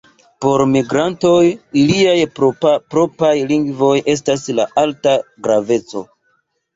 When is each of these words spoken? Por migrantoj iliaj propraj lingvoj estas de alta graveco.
Por 0.43 0.61
migrantoj 0.75 1.41
iliaj 1.81 2.15
propraj 2.39 3.33
lingvoj 3.51 3.91
estas 4.15 4.47
de 4.61 4.65
alta 4.85 5.13
graveco. 5.49 6.03